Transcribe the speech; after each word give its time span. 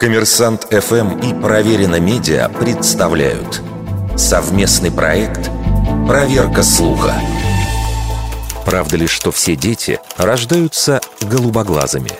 Коммерсант 0.00 0.66
ФМ 0.70 1.20
и 1.20 1.40
Проверено 1.40 2.00
Медиа 2.00 2.48
представляют 2.48 3.62
совместный 4.16 4.90
проект 4.90 5.50
«Проверка 6.06 6.64
слуха». 6.64 7.14
Правда 8.66 8.96
ли, 8.96 9.06
что 9.06 9.30
все 9.30 9.54
дети 9.54 10.00
рождаются 10.16 11.00
голубоглазыми? 11.20 12.10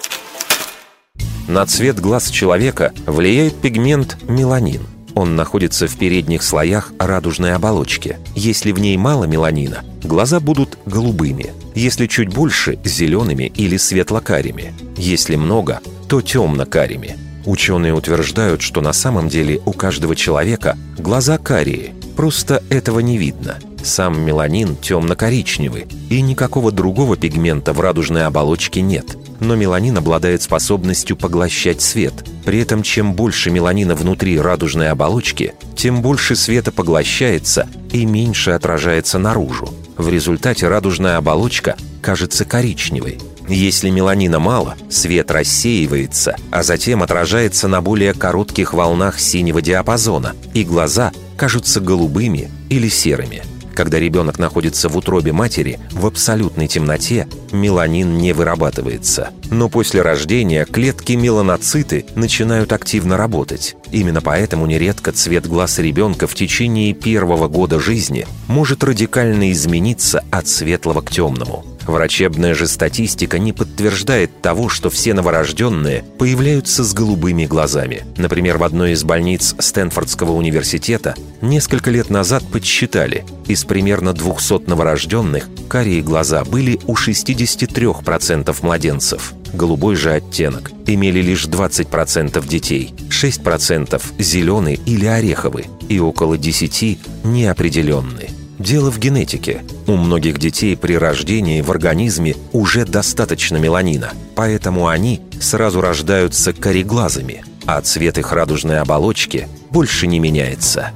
На 1.49 1.67
цвет 1.67 2.01
глаз 2.01 2.31
человека 2.31 2.93
влияет 3.07 3.61
пигмент 3.61 4.19
меланин. 4.23 4.87
Он 5.15 5.35
находится 5.37 5.89
в 5.89 5.97
передних 5.97 6.43
слоях 6.43 6.93
радужной 6.99 7.55
оболочки. 7.55 8.19
Если 8.35 8.73
в 8.73 8.79
ней 8.79 8.97
мало 8.97 9.25
меланина, 9.25 9.85
глаза 10.03 10.39
будут 10.39 10.79
голубыми. 10.87 11.53
Если 11.75 12.07
чуть 12.07 12.33
больше– 12.33 12.79
зелеными 12.85 13.53
или 13.57 13.77
светло-карими. 13.77 14.75
Если 14.97 15.35
много, 15.37 15.81
то 16.09 16.21
темно-карими. 16.23 17.24
Ученые 17.47 17.93
утверждают, 17.95 18.63
что 18.63 18.81
на 18.81 18.93
самом 18.93 19.29
деле 19.29 19.61
у 19.67 19.73
каждого 19.73 20.17
человека 20.17 20.79
глаза 20.99 21.37
карие, 21.39 21.95
просто 22.17 22.63
этого 22.71 23.01
не 23.01 23.19
видно. 23.19 23.59
Сам 23.83 24.19
меланин 24.25 24.77
темно-коричневый, 24.77 25.87
и 26.09 26.23
никакого 26.23 26.73
другого 26.73 27.19
пигмента 27.19 27.75
в 27.75 27.81
радужной 27.81 28.25
оболочке 28.25 28.81
нет. 28.81 29.17
Но 29.41 29.57
меланин 29.57 29.99
обладает 29.99 30.41
способностью 30.41 31.17
поглощать 31.17 31.83
свет. 31.83 32.15
При 32.47 32.61
этом 32.61 32.83
чем 32.83 33.13
больше 33.13 33.51
меланина 33.51 33.95
внутри 33.95 34.41
радужной 34.41 34.89
оболочки, 34.89 35.53
тем 35.77 36.01
больше 36.01 36.35
света 36.35 36.73
поглощается 36.73 37.69
и 37.93 38.07
меньше 38.07 38.53
отражается 38.53 39.19
наружу. 39.19 39.75
В 39.99 40.09
результате 40.09 40.67
радужная 40.69 41.19
оболочка 41.19 41.77
кажется 42.01 42.47
коричневой. 42.47 43.19
Если 43.49 43.91
меланина 43.91 44.39
мало, 44.39 44.75
свет 44.89 45.31
рассеивается, 45.31 46.37
а 46.51 46.63
затем 46.63 47.03
отражается 47.03 47.69
на 47.69 47.83
более 47.83 48.15
коротких 48.15 48.73
волнах 48.73 49.21
синего 49.21 49.61
диапазона, 49.61 50.35
и 50.55 50.65
глаза 50.65 51.13
кажутся 51.37 51.81
голубыми 51.81 52.51
или 52.71 52.89
серыми. 52.89 53.43
Когда 53.75 53.99
ребенок 53.99 54.39
находится 54.39 54.89
в 54.89 54.97
утробе 54.97 55.33
матери, 55.33 55.81
в 55.91 56.07
абсолютной 56.07 56.69
темноте, 56.69 57.27
меланин 57.51 58.17
не 58.19 58.33
вырабатывается. 58.33 59.31
Но 59.51 59.69
после 59.69 60.01
рождения 60.01 60.65
клетки 60.65 61.13
меланоциты 61.13 62.07
начинают 62.15 62.73
активно 62.73 63.17
работать. 63.17 63.75
Именно 63.91 64.21
поэтому 64.21 64.67
нередко 64.67 65.11
цвет 65.11 65.49
глаз 65.49 65.81
ребенка 65.81 66.29
в 66.29 66.35
течение 66.35 66.95
первого 66.95 67.49
года 67.49 67.81
жизни 67.81 68.27
может 68.47 68.85
радикально 68.85 69.51
измениться 69.51 70.23
от 70.31 70.47
светлого 70.47 71.01
к 71.01 71.11
темному. 71.11 71.74
Врачебная 71.87 72.55
же 72.55 72.67
статистика 72.67 73.39
не 73.39 73.53
подтверждает 73.53 74.41
того, 74.41 74.69
что 74.69 74.91
все 74.91 75.15
новорожденные 75.15 76.05
появляются 76.19 76.83
с 76.85 76.95
голубыми 76.95 77.45
глазами. 77.45 78.05
Например, 78.17 78.59
в 78.59 78.65
одной 78.65 78.93
из 78.93 79.05
больниц 79.05 79.55
Стэнфордского 79.59 80.33
университета 80.33 81.15
несколько 81.41 81.91
лет 81.91 82.11
назад 82.11 82.43
подсчитали, 82.51 83.25
из 83.47 83.65
примерно 83.65 84.13
200 84.13 84.69
новорожденных 84.69 85.49
карие 85.69 86.03
глаза 86.03 86.45
были 86.45 86.81
у 86.87 86.95
63% 86.95 88.57
младенцев. 88.63 89.35
Голубой 89.53 89.95
же 89.95 90.13
оттенок 90.13 90.73
имели 90.87 91.21
лишь 91.21 91.47
20% 91.47 92.47
детей, 92.47 92.95
6% 93.09 94.03
зеленый 94.19 94.81
или 94.87 95.07
ореховый 95.07 95.67
и 95.89 96.01
около 96.01 96.35
10% 96.35 96.99
неопределенный. 97.25 98.24
Дело 98.65 98.91
в 98.91 98.99
генетике. 98.99 99.63
У 99.87 99.97
многих 99.97 100.39
детей 100.39 100.75
при 100.75 100.97
рождении 100.97 101.61
в 101.61 101.71
организме 101.71 102.35
уже 102.53 102.87
достаточно 102.87 103.59
меланина, 103.59 104.13
поэтому 104.35 104.89
они 104.89 105.21
сразу 105.39 105.83
рождаются 105.83 106.55
кореглазыми, 106.55 107.45
а 107.67 107.83
цвет 107.83 108.17
их 108.17 108.33
радужной 108.33 108.81
оболочки 108.81 109.49
больше 109.71 110.07
не 110.07 110.19
меняется. 110.19 110.93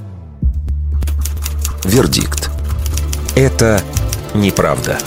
Вердикт. 1.84 2.50
Это 3.36 3.82
неправда. 4.32 4.98